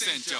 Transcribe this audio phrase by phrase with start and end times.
[0.00, 0.38] 船長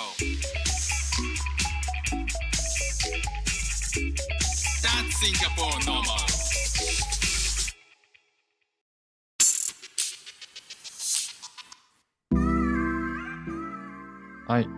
[4.81, 6.17] That's Singapore normal
[14.49, 14.69] はい。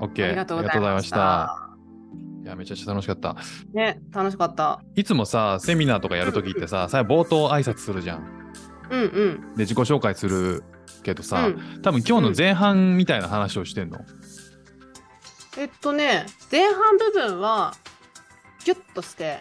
[0.00, 0.24] OK。
[0.24, 1.68] ありがとうございました。
[2.42, 3.36] いや、めちゃくちゃ楽しかった。
[3.74, 4.82] ね、楽しかった。
[4.96, 8.22] いつもさ、セミナーとかやるときってさ、最後冒頭挨拶するじゃん。
[8.88, 9.54] うんうん。
[9.54, 10.64] で、自己紹介する
[11.02, 14.04] けどさ、うん多分今日の前半みたいな話をしてんの？
[15.58, 17.74] えっとね、前半部分は、
[18.64, 19.40] ギュッとして、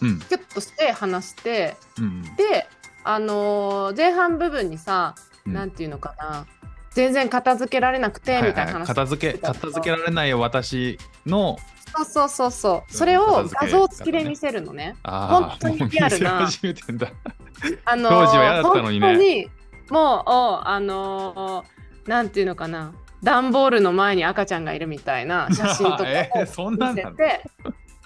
[0.00, 0.18] うん。
[0.18, 2.22] ギュッとして話して、うん。
[2.36, 2.66] で、
[3.04, 5.14] あのー前半部分にさ、
[5.46, 6.46] うんなんていうのかな、
[6.92, 8.86] 全然片付けられなくて、みたいな話。
[8.86, 11.58] 片付け、片付けられないよ私の、
[11.94, 12.92] そうそうそうそう。
[12.92, 14.96] それを画像付きで見せるのね。
[15.02, 16.48] ああ、本当にリアルな。
[17.84, 19.50] あのー当時は嫌だったのにね本当に
[19.90, 27.44] もう、おあのーなんていうのかな、段ボールの前に赤ちゃんがいるみたいな 写真とかを見せて、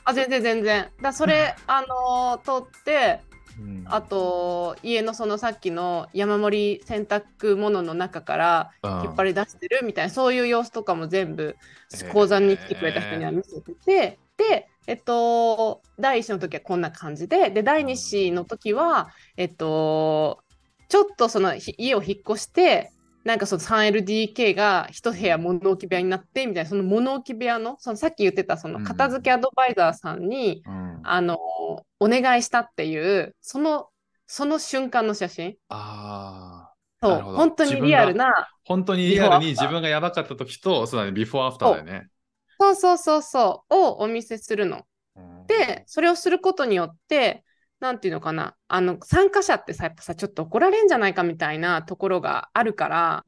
[0.04, 0.88] あ全然全然。
[1.00, 3.20] だそれ、あのー撮って、
[3.58, 3.84] うん。
[3.86, 8.90] あと家のそのさっきの山盛り洗濯物の中からうん。
[9.04, 11.56] 引っ張り出してるみたいな、そういう様子とかも全部
[12.12, 20.44] 講座に来てくれた人には見せてて、で、えっと、第1子の時はこんな感じで、で、第2子の時は、えっと、
[20.88, 22.92] ちょっとそのひ家を引っ越して、
[23.24, 31.36] なんかその 3LDK が一部屋物置部屋になってみたいな、その物置部屋の、そのさっき言ってたその片付けアドバイザーさんに、うんあの、
[31.98, 33.88] お願いしたっていう、その、
[34.28, 35.56] その瞬間の写真。
[35.68, 36.76] ああ。
[37.02, 42.08] そう、本当にリアルな、本当にリアルに自分がやばかった時と、そうだね、ビフォーアフターだよね。
[42.58, 44.82] そうそうそうそう、をお見せするの。
[45.16, 47.44] うんで、それをすることによって、
[47.80, 53.24] なんていうのかな、あの、参加者ってさ、やっぱさ、ちょっと怒られんじゃないかみたいなところがあるから、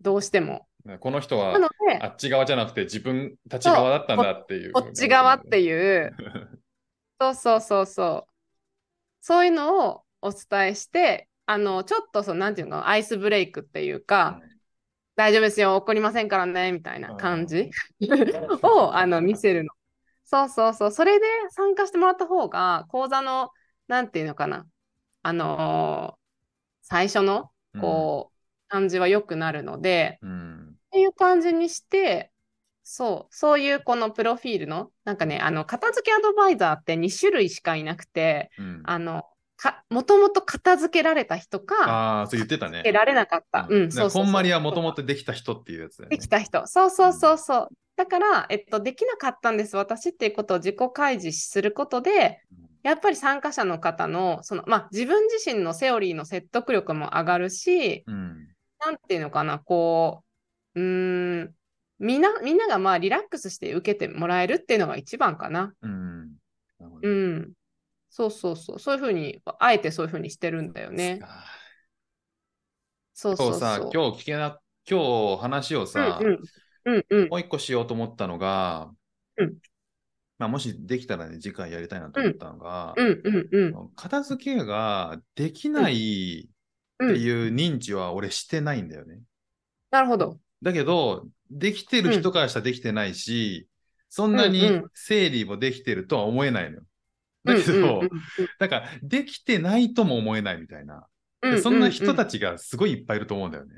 [0.00, 0.66] どうしても。
[1.00, 1.56] この人は
[2.00, 4.72] あっち側じゃなくて自分たち側だったんだっていう。
[4.72, 5.60] こっち側ってう。
[5.60, 6.16] いう、
[7.20, 8.32] そうそうそうそう、
[9.20, 14.40] そういうのをお伝えして、あの、ちょっとその、なんていうの、アイスブレイクっていうか、
[15.14, 17.70] 大丈夫ですよ、怒りませんからね、みたいな感じ
[18.62, 19.70] をあの見せるの。
[20.24, 23.50] そうそうそう、それで参加してもらった方が、講座の、
[23.88, 24.66] なんていうのかな、
[25.22, 26.22] あのー
[26.82, 27.50] 最初の、
[27.80, 28.38] こう、
[28.68, 30.68] 感じは良くなるので、うん。
[30.70, 32.32] っていう感じにして、
[32.84, 38.82] そう、そういうこのプロフィールの、なんかね、あの、片付けアドバイザーって2種類しかいなくて、うん。
[38.84, 39.24] あの、
[39.62, 42.92] かもともと片付けられた人か、ああ、そう言ってたね片付け。
[42.92, 43.66] られなかった。
[43.70, 46.16] うん、そうそうそうこんまりはもともとできた人っていうやつだよね。
[46.16, 46.66] できた人。
[46.66, 47.68] そうそうそうそう。
[47.96, 52.42] だから、えっと、できなかったんです、私っていうことを自己開示することで、
[52.82, 58.48] やっぱり参加者の方の、その、まあ、自分自身のセオリーの説得力も上がるし、うん。
[58.84, 60.24] なんていうのかな、こ
[60.74, 61.54] う、うーん、
[62.00, 65.72] みんな、みんながまあ、リラックスして受けてもらえるっていうのが一番かな。
[65.82, 66.30] うん。
[67.02, 67.52] うん。
[68.14, 68.78] そうそうそう。
[68.78, 71.18] そういうふうに、あえてそういうふうにしてるんだよね。
[73.14, 76.38] そうそうさ、今日聞けな、今日話をさ、うんうん。
[76.84, 77.28] うんうん。
[77.30, 78.90] もう一個しようと思ったのが、
[79.38, 79.54] うん
[80.38, 83.88] まあ、もしできたらね、次回やりたいなと思ったのが、うんうんうん。
[83.96, 86.50] 片付けができない
[87.02, 89.20] っていう認知は俺してないんだよね。
[89.90, 90.38] なるほど。
[90.60, 93.68] だけど、できてる人からしたらできてないし、
[94.10, 96.82] そんなにうんうん整理もできてるとは思えないのよ。
[97.44, 98.02] だけど、
[98.58, 101.06] なんか、できてないとも思えないみたいな。
[101.42, 102.38] うんそんな人たち。
[102.38, 103.74] ちがすごいいっぱいいると思うんだよね。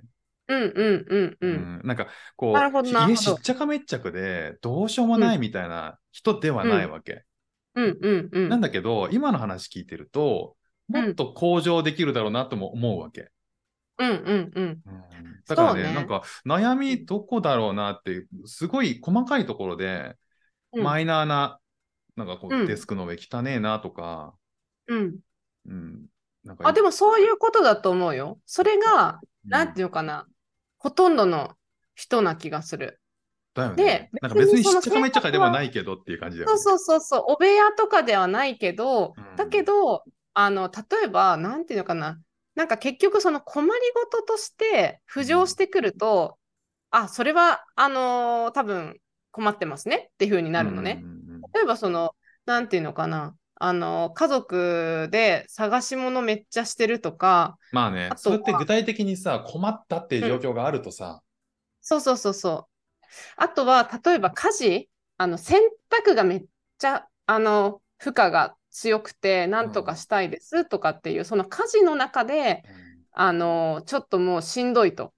[0.49, 1.39] うんうんうんう。
[1.41, 7.23] うんんなんか、こう、家しっちゃかめっちゃくで、どうしようもないみたいな人ではないわけ。
[7.75, 8.49] うんうんうん。
[8.51, 10.57] なんだけど、今の話聞いてると、
[10.89, 13.31] もっと向上できるだろうなとも思うわけ。
[13.99, 14.65] うんうんうん。
[14.65, 14.83] うん
[15.47, 20.15] だからねねなんか悩みどこだろうなっていう、すごい細かいところで、
[20.73, 21.59] うんマイナーな、
[22.17, 24.35] なんかこう、うんデスクの上汚ねえなとか、
[24.87, 25.17] うん。
[25.67, 26.07] うん、
[26.45, 28.39] なんかあ、でもそういうことだと思うよ。
[28.47, 30.27] それが、うんなんていうのかな、
[30.79, 31.53] ほとんどの
[31.95, 32.99] 人な気がする。
[33.53, 34.11] だよねで。
[34.23, 36.59] なんか別にしっちゃかめっちゃかでもないけどっていう感じだよね。
[36.59, 40.03] そうそうそうそう、お部屋とかではないけど、うんだけど、
[40.33, 42.19] あの、例えば、なんていうのかな、
[42.55, 46.39] なんか結局その困りごととして浮上してくると、
[46.91, 48.99] あ、それは、あのー多分
[49.31, 51.01] 困ってますねっていう風になるのね。
[51.03, 51.14] うん
[51.55, 52.15] 例えばその、
[52.47, 61.23] なんていうのかな、あの、家族で探し物めっちゃしてるとか、まあねあ、とそれって具体的にさ、困ったっていう状況があるとさ、
[61.81, 62.75] そうそうそうそう。
[63.37, 65.61] あとは、例えば家事、あの、洗
[65.91, 66.47] 濯がめっ
[66.79, 72.65] ちゃ、あの、負荷が強くて、なんとかしたいですとかっていう、その家事の中で、
[73.13, 75.15] あの、ちょっともうしんどいと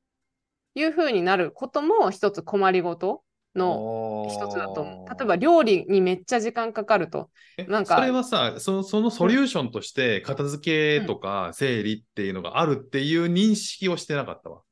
[0.74, 3.24] いうふうになることも一つ困りごと
[3.56, 4.84] の一つだと。
[4.84, 7.30] 例えば料理にめっちゃ時間かかると。
[7.56, 14.62] えなんかそれはさそ、そのソリューションとして片付けとか整理っていうのがあるっていう認識をしてなかったわ。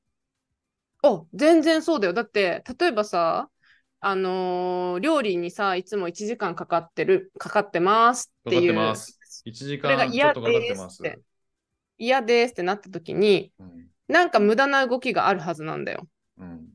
[1.03, 2.13] お、全然そうだよ。
[2.13, 3.51] だって、例えばさ、
[4.01, 8.75] あのー料理にさ、いつも1時間かかってる、かかってますっていう。
[8.75, 11.03] かかってます1時間ちょっ嫌とかかってます。
[11.03, 11.23] ですって。
[11.99, 16.07] 嫌ですってなった時に、うんなんか無駄な動きがあるはずなんだよ。
[16.39, 16.74] うん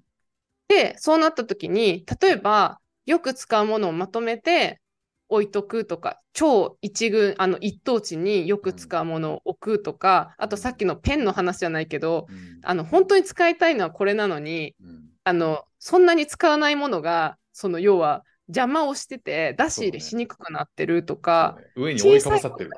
[0.70, 4.80] で、そうなった時に、例えば、よく使うものをまとめて
[5.28, 12.60] 置いとくとか、超一群、あの一等地によく使うものを置くとか、あとさっきのペンの話じゃないけど、うん。
[12.64, 15.10] あの本当に使いたいのはこれなのに、うん。
[15.24, 21.94] あのそんなに使わないものが、その要は邪魔をしてて、出し入れしにくくなってるとか、そうね。
[21.94, 22.72] 上に覆いかぶさってる。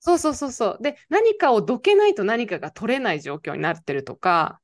[0.00, 0.78] そうそうそうそう。
[0.82, 4.60] で、何かをどけないと何かが取れない状況になってるとか、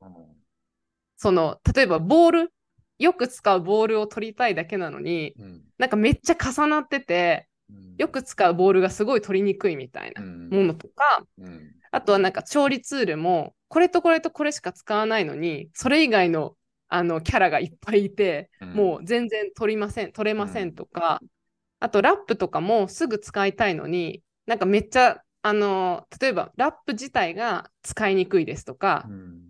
[1.20, 2.52] その、例えばボール、
[2.98, 5.60] よく使うボールを取りたいだけなのに、うん。
[5.76, 7.94] なんかめっちゃ重なってて、うん。
[7.98, 10.48] よく使うボールがすごい取りにくいみたいなうん。
[10.48, 11.72] ものとか、うん。
[11.90, 16.56] あとはなんか調理ツールも、これとこれとこれしか使わないのに、それ以外の
[16.88, 18.72] あのキャラがいっぱいいて、うん。
[18.72, 21.20] もう全然取りません、取れませんとか、
[21.80, 29.49] あとラップとかもすぐ使いたいのに、なんかめっちゃ、あの例えばラップ自体が使いにくいですとか、うん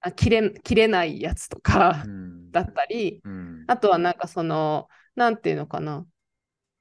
[0.00, 2.50] あ切れ切れないやつとかうん。
[2.50, 3.64] だったり、うん。
[3.66, 6.06] あとはなんかその、なんていうのかな、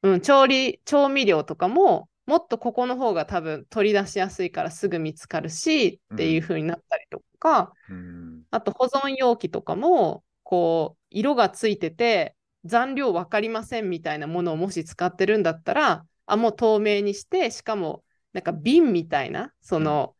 [0.04, 8.44] うん、調理、調味料とかも、もっとここの方が多分取り出しやすいからすぐ見つかるしっていう風になったりとか、うん。
[8.52, 12.36] あと保存容器とかも、こう、色がついてて、
[12.66, 20.16] 残量分かりませんみたいなものをもし使ってるんだったら、あ、もう透明にして、しかも、なんか瓶みたいな、その、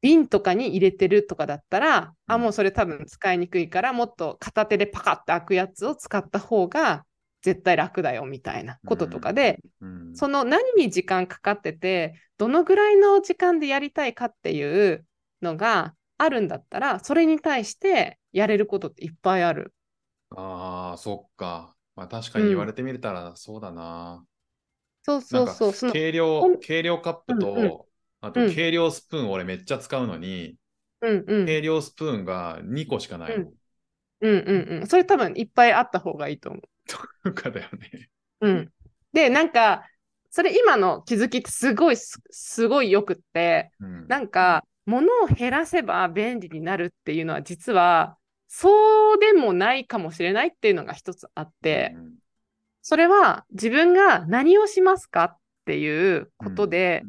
[0.00, 7.04] 瓶とかに入れてるとかだったら、あ、うんもうそれ多分使いにくいから、もっと片手でパカッて開くやつを使った方が
[7.42, 15.06] 絶対楽だよみたいなこととかで、うんその何に時間かかってて、どのぐらいの時間でやりたいかっていう
[15.42, 19.72] のがあるんだったら、それに対してやれることっていっぱいある。
[20.30, 21.76] ああ、そっか。
[21.94, 24.26] まあ確かに言われてみたらそうだな。
[25.02, 25.72] そうそうそう。
[25.72, 27.87] その計ほ量、ん計量カップうんうんと、
[28.20, 30.56] あとうん計量スプーン俺めっちゃ使うのに、
[31.00, 33.46] うんうん計量スプーンが2個しかないの。
[34.20, 34.86] うんうんうん。
[34.86, 36.62] それ多分いっぱいあった方がいいと思う。
[37.24, 38.10] とかだよね。
[38.40, 38.72] うん。
[39.12, 39.84] で、なんか、
[40.30, 48.16] それ今の気づきってすごいす、すごいよくって、うんなんか、物を減らせば便利になるっていうのは実は、
[48.48, 52.14] そうでもないかもしれないっていうのが一つあって、うん
[52.80, 55.36] それは自分が何をしますかっ
[55.66, 57.02] ていうことで、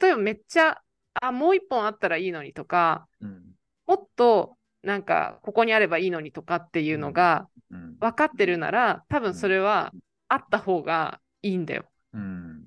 [0.00, 0.82] 例えばめっちゃ、
[1.20, 3.54] あ、もう一本あったらいいのにとか、うん。
[3.86, 7.96] もっとなんかここにあればいいのにとかっていうのがうん。
[7.98, 9.92] 分かってるなら、多分それは
[10.28, 11.86] あった方がいいんだよ。
[12.12, 12.66] うん。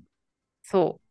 [0.63, 1.09] そう。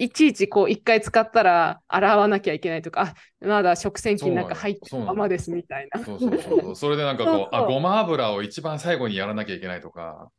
[0.00, 6.04] いちいちこう一回使ったら洗わなきゃいけないとか、あ、まだ食洗機の中入ってそうなのるままですみたいな。
[6.04, 7.62] そうそうそうそれでなんかこう、 そうそう。
[7.62, 10.37] あ、ごま油を一番最後にやらなきゃいけないとか、うん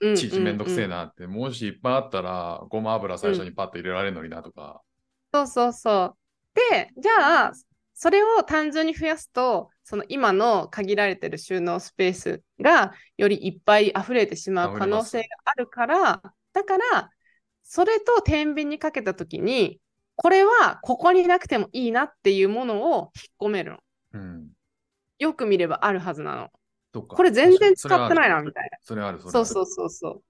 [0.00, 4.82] いちいちめんどくせえうんうんなって、もしいっぱいあったら、ごま油最初にパッと入れられるのになとか。
[5.32, 6.16] そうそうそう。
[6.72, 7.52] で、じゃあ、
[7.94, 16.22] それを単純に増やすと、その今の限られてる収納スペースがよりいっぱい溢れてしまう可能性があるから、
[16.52, 17.10] だから、
[17.62, 19.80] それと天秤にかけたときに、
[20.16, 23.78] これはここになくてもいいなっていうものを引っ込めるの。
[24.14, 24.48] うん。
[25.18, 26.50] よく見ればあるはずなの。
[26.92, 28.36] とかこれ全然使ってないな。
[28.36, 28.78] な、みたいな。
[28.82, 29.20] それある。
[29.20, 30.22] そうそうそうそう。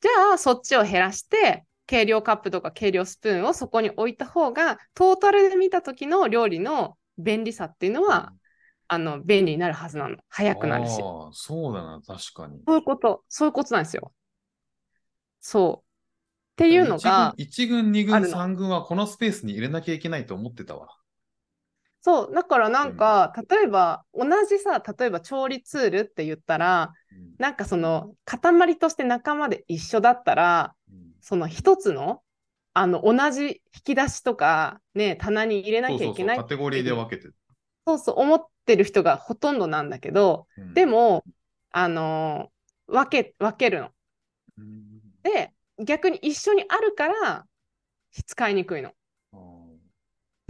[0.00, 8.32] じゃあ、そっちを減らして、計量カップとか計量スプーンをそこに置いた方が、トータルで見た時の料理の便利さっていうのは、
[8.88, 10.16] あの、便利になるはずなの。
[10.28, 11.00] 早くなるし。
[11.32, 12.60] そうだな、確かに。
[12.66, 14.12] そういうこと、そういうことなんですよ。
[15.40, 15.90] そう。
[16.54, 20.88] っていうのが、1軍、2軍、あるの3軍はこのスペースに入れなきゃいけないと思ってたわ。
[22.02, 32.22] そう、だからなんか、例えば、同じさ、例えば調理ツールって言ったら、うんなんかその、塊として仲間で一緒だったら、うんその一つの、
[32.72, 37.34] あの、同じ引き出しとか、ね、棚に入れなそうそうそう、きゃいけないカテゴリーで分けてる。
[37.86, 41.24] そうそう思ってる人がほとんどなんだけど、うんで、も、
[41.70, 43.90] あのー分け、分けるの。
[44.58, 47.46] うんで、逆に一緒にあるから
[48.26, 48.92] 使いにくいの。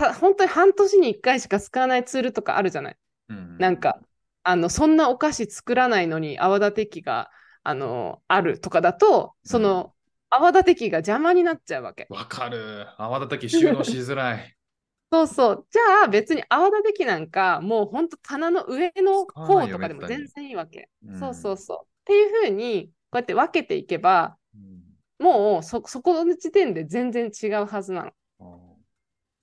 [0.01, 2.97] あた本当に半年に1回しか使わないツールとかあるじゃない？
[3.31, 4.01] ーうんなんか、
[4.45, 7.31] あの、そんなお菓子作らないのに泡立て器が、
[7.65, 9.95] あのーあるとかだと、その、
[10.31, 12.09] 泡立て器が邪魔になっちゃうわけ。
[12.11, 12.87] わかる。
[12.99, 14.57] 泡立て器収納しづらい。
[15.13, 15.67] そうそう。
[15.71, 20.89] じゃあ別に泡立て器なんかもうほんと棚の上の方とかでも全然いいわけ。
[21.05, 21.79] うんそうそうそう。
[21.85, 24.83] っていうふうにこうやって分けていけばうん
[25.19, 28.13] もうそそこの時点で全然違うはずなの。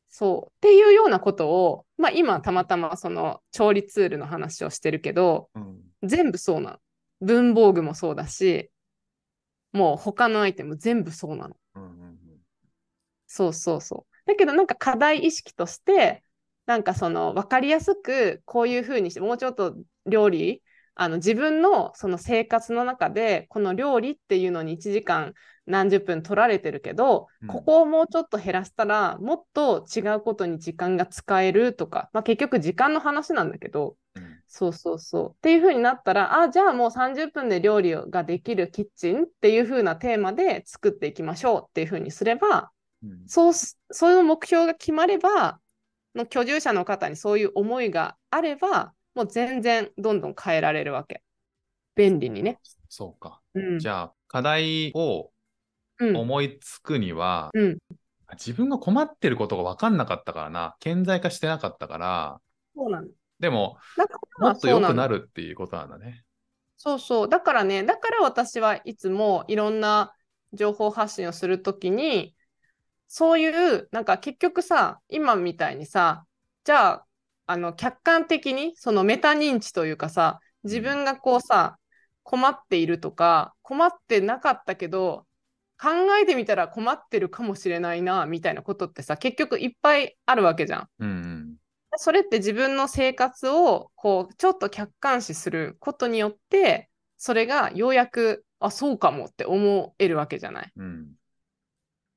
[0.10, 0.52] そう。
[0.56, 6.78] っていうようなことを、まあ今たまたまその調理ツールの話をしてるけど、うん全部そうなの。
[7.22, 8.70] 文房具もそうだし、
[9.72, 11.56] もう他のアイテム全部そうなの。
[11.76, 12.18] うんうん
[13.28, 14.14] そうそうそう。
[14.26, 16.24] だけどなんか課題意識として、
[16.66, 20.62] なんかその分かりやすくこういうふうにして、もうちょっと料理、
[21.00, 25.34] あの自分のその生活の中で、この料理っていうのに1時間
[25.68, 27.48] 何十分取られてるけど、うん。
[27.48, 34.40] ここをもうちょっと減らしたら、もっと違うことに時間が使えるとか、まあ、結局時間の話なんだけど、うん。
[34.48, 35.32] そうそうそう。
[35.34, 42.72] っていう風になったら、あ、じゃあもう30分で料理ができるキッチンっていう風なテーマで作っていきましょうっていう風にすれば、
[43.04, 43.24] うん。
[43.28, 45.60] そうす、そういう目標が決まれば、
[46.16, 51.24] の居住者の方にそういう思いがあれば、もう全然どんどん変えられるわけ。
[51.96, 52.60] 便利にね。
[52.88, 53.42] そうか。
[53.56, 53.80] うん。
[53.80, 55.32] じゃあ、課題を
[56.00, 56.16] うん。
[56.16, 57.78] 思いつくには、うん。
[58.34, 62.42] 自分が困ってることが分かんなかったからな、顕在化してなかったから、
[62.76, 63.08] そうなの。
[63.40, 65.22] でも、だからもっと良くなる。
[65.22, 66.24] るっていうことなんだね。
[66.78, 67.30] そうそう。
[67.30, 70.14] だからね、だから私はいつもいろんな
[70.54, 72.36] 情報発信をするときに、
[73.08, 76.28] そういう、なんか結局さ、今みたいにさ、
[76.64, 77.07] じゃあ、
[77.48, 81.78] あの、客観的に、そのメタ認知というかさ、自分がこうさ、
[82.24, 85.26] 困っているとか、困ってなかったけど、
[85.80, 85.90] 考
[86.22, 90.90] えてみたら困ってるかもしれないな、みたいなことってさ、結局いっぱいあるわけじゃん。
[91.00, 91.56] うんうん。
[91.98, 100.72] それって自分の生活をこうちょっと客観視することによってそれがようやくあそうかもって思えるわけじゃない。
[100.76, 101.14] うん。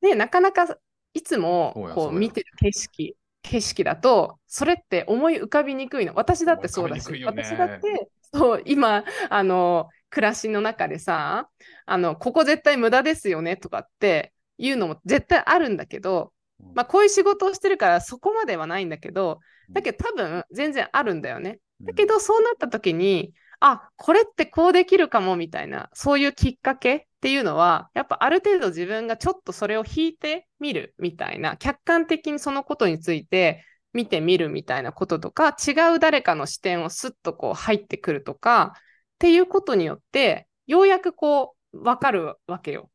[0.01, 0.67] でなかなか
[1.15, 6.13] いつもこう見てる景色景色だとそれって思い浮かびにくいの。
[6.15, 7.07] 私だってそうだし。
[7.07, 11.49] 思い浮かびにくい私だってそう今あの暮らしの中でさ
[11.87, 16.33] あのここ絶対無駄ですよねとかっていうのも絶対あるんだけど
[16.75, 19.41] まあ、こういう仕事をしてるからそこまではないんだけど、
[19.73, 21.59] だけど多分全然あるんだよね。
[21.83, 33.63] だけどそうなった時に、あ、これってこうできるかもみたいな、そういうきっかけっていうのは、やっぱある程度自分がちょっとそれを引いてみるみたいな、客観的にそのことについて
[33.93, 38.81] 見てみるみたいなこととか、違う誰かの視点をスッとこう入ってくるとか、っ
[39.19, 42.91] ていうことによって、ようやくこう、わかるわけよ。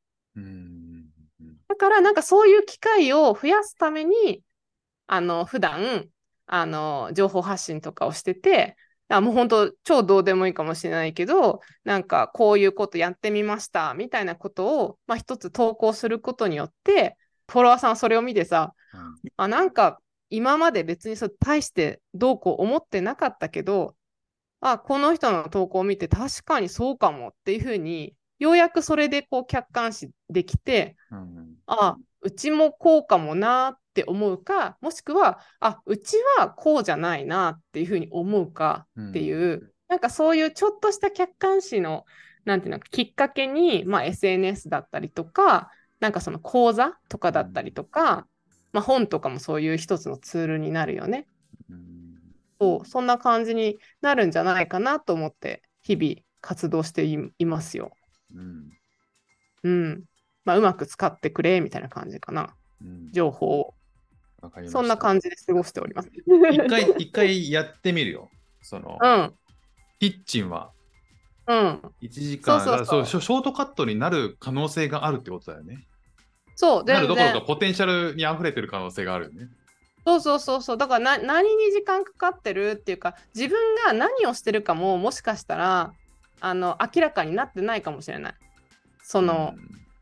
[1.67, 4.41] だからなんかそういう機会を増やすために、
[5.05, 6.05] あの、普段、
[6.47, 8.75] あの、情報発信とかをしてて、
[9.07, 19.31] あもう本当超どうでもいいかもしれないけど、なんかこういうことやってみましたみたいなことを、まあ一つ投稿することによって、フォロワーさんはそれを見てさ、うん。
[19.37, 23.95] あ、なんか今まで別にそう大してどうこう思ってなかったけど、
[24.59, 42.05] あ、この人の投稿を見て確かにそうかもっていうふうに、ようやくそれでこう客観視できて、うんあ、うちもこうかもなって思うか、もしくは、あ、うちはこうじゃないなっていうふうに思うかっていう、なんかそういうちょっとした客観視の、
[42.43, 48.27] なんていうのきっかけに、まあ、SNS だったりとか、なんかその講座とかだったりとか、
[48.73, 51.27] まあ、本とかもそういう一つのツールになるよね。
[51.69, 51.95] うん
[52.59, 57.91] そうそんな感じになるんじゃないかなと思って、日々活動していいますよ。
[58.35, 58.71] うん
[59.63, 60.03] うん。
[60.45, 62.55] まあ、うまく使ってくれみたいな感じかな。
[62.81, 63.73] うん情報を。
[64.67, 66.11] そんな感じで過ごしております。
[66.51, 68.29] 一回、一回やってみるよ。
[68.61, 69.33] その、うん。
[69.99, 70.71] キッチンは
[71.47, 71.81] うん。
[72.01, 75.87] 1時間そうそうショートカットになる可能性があるってことだよね。
[76.55, 77.07] そう、なる。
[77.07, 79.49] どころかポテンシャルに溢れてる可能性があるよね。
[80.05, 80.77] そうそうそうそう。
[80.77, 85.93] だからな何に時間かかってるっていうか、自分が何をしてるかももしかしたら、
[86.41, 88.33] あの、明らかになってないかもしれない。
[89.03, 89.55] その、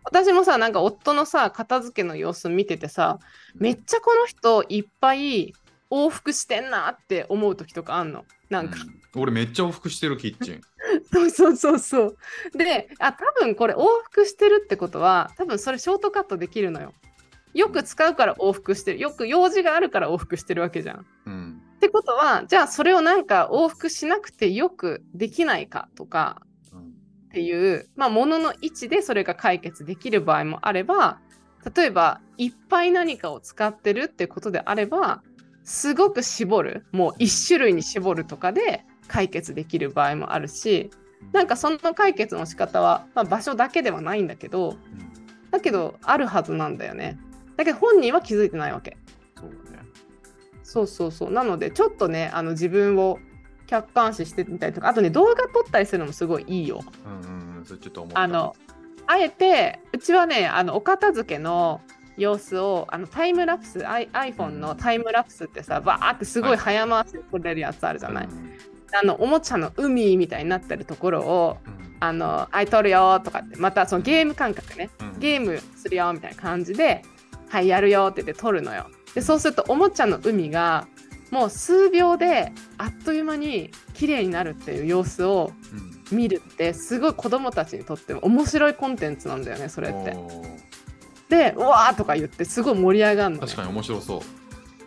[0.06, 3.20] 私もさ、なんか夫のさ、片付けの様子見ててさ、
[3.56, 5.54] めっちゃこの人いっぱい
[5.92, 8.26] 往復してんなって思う時とかあんの？
[8.50, 10.62] なんか、うん俺めっちゃ往復してるキッチン。
[11.14, 12.18] そうそうそうそう。
[12.58, 16.96] で、あ、多分これ往復してるってことは、多分それショートカットできるのよ。
[17.54, 19.00] よく使うから往復してる。
[19.00, 20.98] よく用事があるから往復してるわけじゃん。
[21.02, 26.84] っうんてことは、じゃあそれをなんか往復しなくてよくできないかとかうんっ
[27.34, 31.20] ていう、まあ、ものの位置でそれが解決できる場合もあれば、
[31.76, 35.24] 例えばいっぱい何かを使ってるってことであれば、
[35.66, 40.90] すごく絞る、もう一種類に絞るとかで解決できる場合もあるし、
[41.34, 45.14] なんかその解決の仕方は、まあ、場所だけではないんだけど、うん
[45.54, 47.20] だけどあるはずなんだよね。
[47.58, 48.98] だけど本人は気づいてないわけ。
[50.64, 50.88] そう。
[50.88, 51.32] そうそう。
[51.32, 53.20] なので、ちょっとね、あの自分を
[53.68, 56.82] 客観視してみたりとか、あとね、動画撮ったりするのもすごいいいよ。
[57.06, 58.20] うんうんうん、それちょっと思った。
[58.20, 58.56] あの、
[59.08, 61.82] あえて、うちはね、あのお片付けの
[62.18, 68.28] 様子をあのタイムラプス、I、iPhone のタイムラプスってさ、バーってすごい早回しで撮れるやつあるじゃない。
[68.28, 68.54] うん
[68.96, 77.02] あのおもちゃの海みたいになってるところを、うんあの、あい撮るよとかって、またそのゲーム感覚ね、うんゲームするよみたいな感じで、
[77.50, 78.88] はい、やるよって言って撮るのよ。
[79.16, 80.88] で、そうするとおもちゃの海が
[81.32, 90.16] もう数秒であっという間に綺麗になるっていう様子をうん見るってすごい子供たちにとっても面白いコンテンツなんだよねそれって。
[91.30, 94.22] で「うわー!」とか言ってすごい盛り上がるの、ね、確かに面白そう。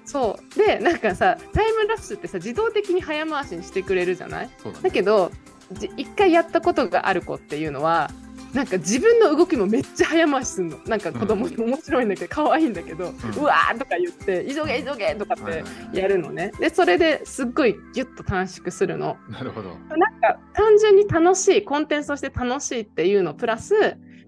[0.09, 4.51] そうでなんかさタイムラプスってさ自動的に早回しにしてくれるじゃない？
[4.63, 4.77] だね。
[4.83, 5.33] だけど
[5.73, 8.13] じ一回やったことがある子っていうのは
[8.57, 10.79] なんか自分の動きもめっちゃ早回しするの。
[10.87, 16.53] なんか子供に面白いんだけど可愛いんだけど、うわーとか言って急げ急げとかってやるのね。
[16.59, 19.19] でそれですっごいギュッと短縮するの。
[19.29, 19.69] なるほど。
[19.95, 23.75] なんか単純に楽しいコンテンツとして楽しいっていうのプラス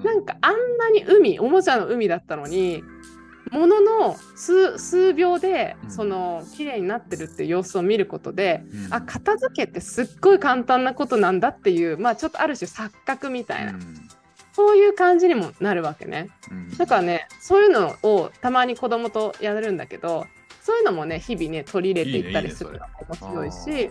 [0.04, 2.84] なんかあんなに海おもちゃの海だったのに
[3.50, 5.90] ものの数数秒でうん。
[5.90, 8.92] その綺麗になってるっていう様子を見ることで、うん。
[8.92, 13.72] あ片付けってすっごい簡単なことなんだっていうまあちょっとある種錯覚みたいな、
[14.58, 16.30] そういう感じにもなるわけね。
[16.50, 16.76] うん。
[16.76, 20.26] だからねそういうのをたまに子供とやるんだけど
[20.60, 23.90] そういうのもね日々ね取り入れていったりするのが面白いし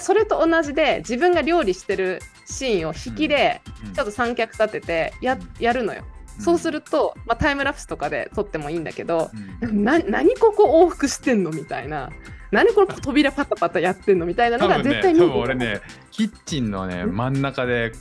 [0.00, 3.92] それと同じで自分が料理してるシーンを引きでうん。
[3.92, 6.02] ちょっと三脚立ててややるのよ。
[6.38, 9.30] そうすると、まあ、タイムラプスとかで撮ってもいいんだけど、
[9.60, 9.84] うん。
[9.84, 12.10] な何ここ往復してんのみたいな。
[12.50, 15.80] 何これ扉パタパタやってんのみたいなのが絶対見て多分俺ね、
[16.10, 17.92] キッチンのね、真ん中で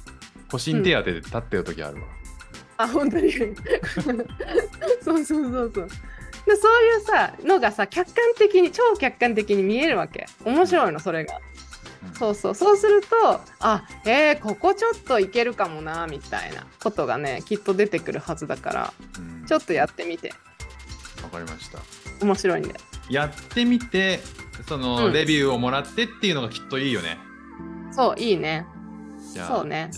[0.57, 2.03] 腰に手当てて立ってる時あるわ。
[2.77, 3.53] あ本当にそう
[5.01, 5.89] そうそうそう
[6.45, 11.39] でそういうさのがさ客観的に超客観的に見えるわけ面白いのそれが
[12.05, 20.33] うんそうそうそうするとあえー、ここちょっといけるかもなみたいなことがねきっと出てくるはずだからうんちょっとやってみて
[21.23, 21.79] わかりました。
[22.21, 22.75] 面白いんで
[23.09, 24.19] やってみて、
[24.67, 27.17] その、レビューをもらってっていうのがきっといいよね。
[27.91, 28.65] そういいね、
[29.47, 29.89] そうね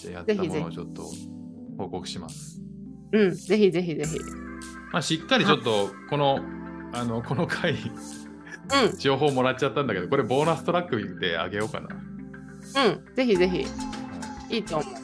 [0.00, 1.04] じゃあやったものをちょっと
[1.78, 2.60] 報告します。
[3.12, 4.18] うんぜひぜひぜひ。
[4.92, 6.40] まあ、しっかりちょっと、この、
[6.92, 8.98] あの、この回、うん。
[8.98, 11.88] 情報もらっちゃったんだけど、これボーナストラックであげようかな。
[12.84, 13.66] うんぜひぜひ。
[14.48, 14.58] い。
[14.58, 14.94] いと思う。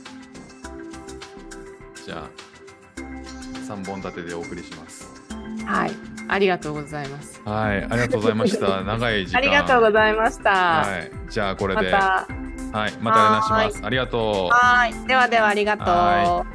[2.04, 2.30] じゃあ、
[3.68, 5.08] 3本立てでお送りします。
[5.64, 5.90] はい。
[6.28, 7.40] ありがとうございます。
[7.44, 8.82] はい、ありがとうございました。
[8.82, 9.38] 長い時間。
[9.38, 13.86] ありがとうございました、はい、じゃあこれで、またはい、またお願いします。
[13.86, 14.54] ありがとう。
[14.54, 14.94] はい。
[15.06, 15.86] ではではありがとう。
[15.86, 16.46] は